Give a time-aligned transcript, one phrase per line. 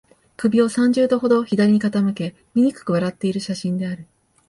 [0.35, 4.07] 首を三十度ほど左に傾け、醜く笑っている写真である